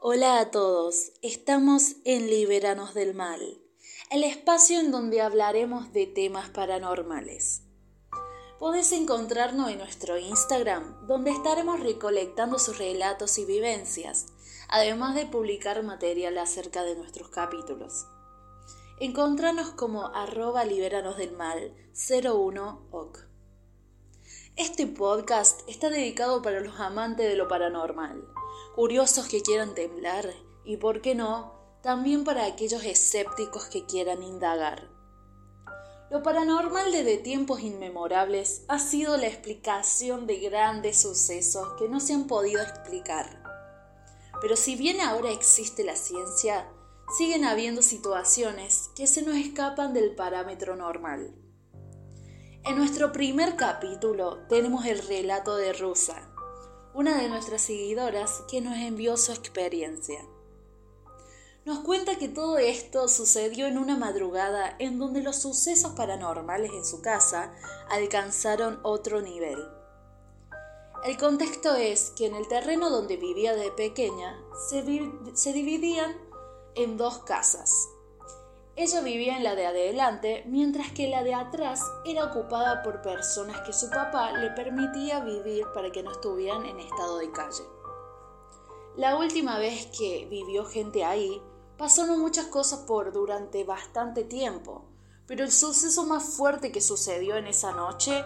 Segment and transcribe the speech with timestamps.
[0.00, 3.40] Hola a todos, estamos en Liberanos del Mal,
[4.12, 7.62] el espacio en donde hablaremos de temas paranormales.
[8.60, 14.26] Podés encontrarnos en nuestro Instagram, donde estaremos recolectando sus relatos y vivencias,
[14.68, 18.06] además de publicar material acerca de nuestros capítulos.
[19.00, 23.26] Encontranos como arroba liberanos del mal 01oc.
[24.54, 28.24] Este podcast está dedicado para los amantes de lo paranormal
[28.78, 31.52] curiosos que quieran temblar y, por qué no,
[31.82, 34.88] también para aquellos escépticos que quieran indagar.
[36.12, 42.14] Lo paranormal desde tiempos inmemorables ha sido la explicación de grandes sucesos que no se
[42.14, 43.42] han podido explicar.
[44.40, 46.70] Pero si bien ahora existe la ciencia,
[47.16, 51.34] siguen habiendo situaciones que se nos escapan del parámetro normal.
[52.62, 56.32] En nuestro primer capítulo tenemos el relato de Rusa,
[56.98, 60.20] una de nuestras seguidoras que nos envió su experiencia.
[61.64, 66.84] Nos cuenta que todo esto sucedió en una madrugada en donde los sucesos paranormales en
[66.84, 67.54] su casa
[67.88, 69.64] alcanzaron otro nivel.
[71.04, 74.36] El contexto es que en el terreno donde vivía de pequeña
[74.68, 74.82] se,
[75.34, 76.16] se dividían
[76.74, 77.90] en dos casas,
[78.78, 83.60] ella vivía en la de adelante, mientras que la de atrás era ocupada por personas
[83.62, 87.64] que su papá le permitía vivir para que no estuvieran en estado de calle.
[88.94, 91.42] La última vez que vivió gente ahí,
[91.76, 94.84] pasaron muchas cosas por durante bastante tiempo,
[95.26, 98.24] pero el suceso más fuerte que sucedió en esa noche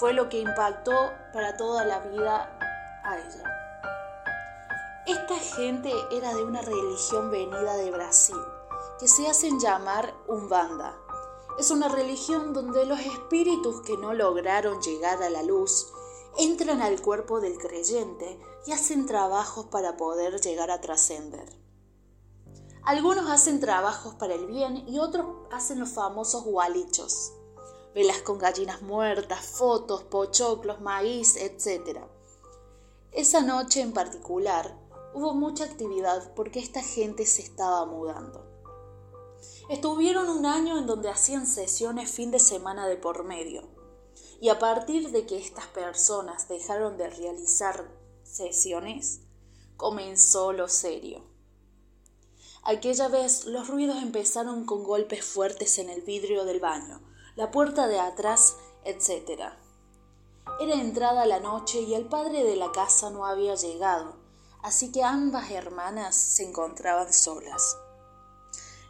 [0.00, 2.58] fue lo que impactó para toda la vida
[3.04, 5.04] a ella.
[5.06, 8.38] Esta gente era de una religión venida de Brasil
[9.02, 10.96] que se hacen llamar Umbanda.
[11.58, 15.88] Es una religión donde los espíritus que no lograron llegar a la luz
[16.38, 21.52] entran al cuerpo del creyente y hacen trabajos para poder llegar a trascender.
[22.84, 27.32] Algunos hacen trabajos para el bien y otros hacen los famosos gualichos.
[27.96, 31.98] Velas con gallinas muertas, fotos, pochoclos, maíz, etc.
[33.10, 34.78] Esa noche en particular
[35.12, 38.51] hubo mucha actividad porque esta gente se estaba mudando.
[39.68, 43.62] Estuvieron un año en donde hacían sesiones fin de semana de por medio.
[44.40, 47.88] Y a partir de que estas personas dejaron de realizar
[48.24, 49.20] sesiones,
[49.76, 51.22] comenzó lo serio.
[52.64, 57.00] Aquella vez los ruidos empezaron con golpes fuertes en el vidrio del baño,
[57.36, 59.52] la puerta de atrás, etc.
[60.60, 64.16] Era entrada la noche y el padre de la casa no había llegado,
[64.62, 67.76] así que ambas hermanas se encontraban solas.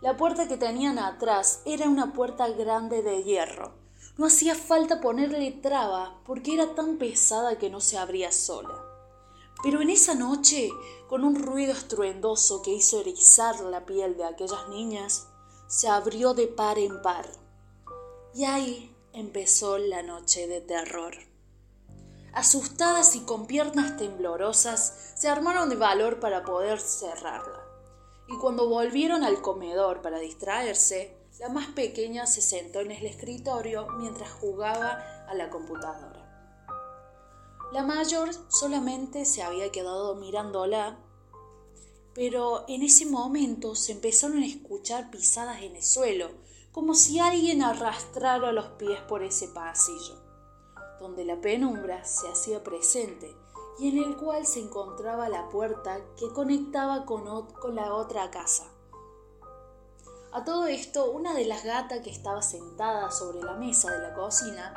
[0.00, 3.74] La puerta que tenían atrás era una puerta grande de hierro.
[4.16, 8.82] No hacía falta ponerle traba porque era tan pesada que no se abría sola.
[9.62, 10.70] Pero en esa noche,
[11.06, 15.26] con un ruido estruendoso que hizo erizar la piel de aquellas niñas,
[15.66, 17.30] se abrió de par en par.
[18.34, 21.14] Y ahí empezó la noche de terror.
[22.32, 27.59] Asustadas y con piernas temblorosas, se armaron de valor para poder cerrarla
[28.30, 33.88] y cuando volvieron al comedor para distraerse, la más pequeña se sentó en el escritorio
[33.98, 36.68] mientras jugaba a la computadora.
[37.72, 40.98] La mayor solamente se había quedado mirándola,
[42.14, 46.30] pero en ese momento se empezaron a escuchar pisadas en el suelo,
[46.70, 50.22] como si alguien arrastrara los pies por ese pasillo,
[51.00, 53.39] donde la penumbra se hacía presente
[53.80, 57.24] y en el cual se encontraba la puerta que conectaba con,
[57.74, 58.70] la otra casa.
[60.32, 64.14] A todo esto, una de las gatas que estaba sentada sobre la mesa de la
[64.14, 64.74] cocina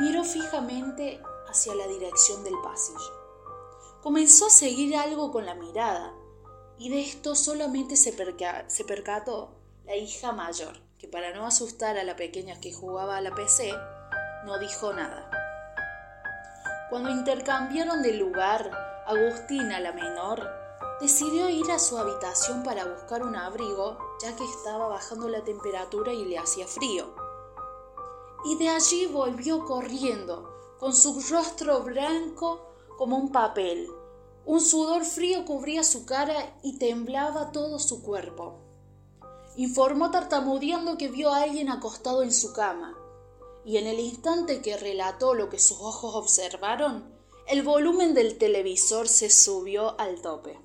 [0.00, 3.20] miró fijamente hacia la dirección del pasillo.
[4.02, 6.12] Comenzó a seguir algo con la mirada,
[6.78, 9.54] y de esto solamente se percató
[9.84, 13.72] la hija mayor, que para no asustar a la pequeña que jugaba a la PC,
[14.44, 15.29] no dijo nada.
[16.90, 18.68] Cuando intercambiaron de lugar,
[19.06, 20.44] Agustina, la menor,
[21.00, 26.12] decidió ir a su habitación para buscar un abrigo, ya que estaba bajando la temperatura
[26.12, 27.14] y le hacía frío.
[28.44, 33.88] Y de allí volvió corriendo, con su rostro blanco como un papel.
[34.44, 38.58] Un sudor frío cubría su cara y temblaba todo su cuerpo.
[39.54, 42.99] Informó tartamudeando que vio a alguien acostado en su cama
[43.64, 47.14] y en el instante que relató lo que sus ojos observaron,
[47.46, 50.58] el volumen del televisor se subió al tope.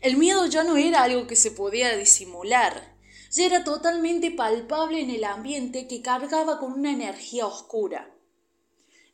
[0.00, 2.96] El miedo ya no era algo que se podía disimular,
[3.30, 8.14] ya era totalmente palpable en el ambiente que cargaba con una energía oscura.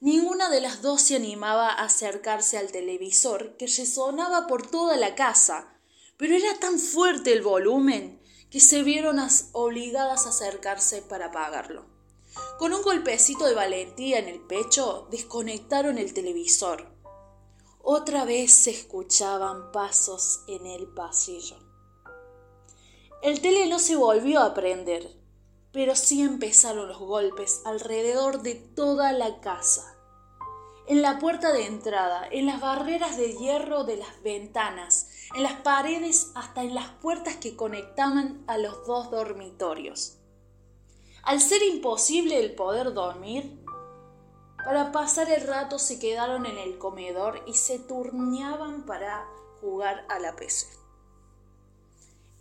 [0.00, 5.14] Ninguna de las dos se animaba a acercarse al televisor que resonaba por toda la
[5.14, 5.74] casa,
[6.16, 9.18] pero era tan fuerte el volumen que se vieron
[9.52, 11.95] obligadas a acercarse para apagarlo.
[12.58, 16.86] Con un golpecito de valentía en el pecho, desconectaron el televisor.
[17.82, 21.56] Otra vez se escuchaban pasos en el pasillo.
[23.22, 25.16] El tele no se volvió a prender,
[25.72, 29.96] pero sí empezaron los golpes alrededor de toda la casa.
[30.86, 35.54] En la puerta de entrada, en las barreras de hierro de las ventanas, en las
[35.54, 40.15] paredes, hasta en las puertas que conectaban a los dos dormitorios.
[41.26, 43.60] Al ser imposible el poder dormir,
[44.64, 49.28] para pasar el rato se quedaron en el comedor y se turneaban para
[49.60, 50.68] jugar a la PC.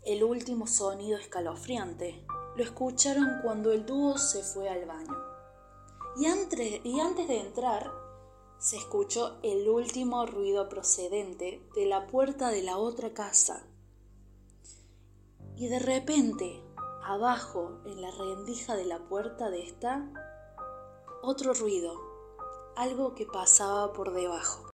[0.03, 2.23] El último sonido escalofriante
[2.55, 5.17] lo escucharon cuando el dúo se fue al baño.
[6.17, 6.27] Y
[6.87, 7.91] y antes de entrar,
[8.59, 13.65] se escuchó el último ruido procedente de la puerta de la otra casa.
[15.55, 16.64] Y de repente
[17.05, 20.09] abajo, en la rendija de la puerta de esta,
[21.21, 21.93] otro ruido,
[22.75, 24.73] algo que pasaba por debajo.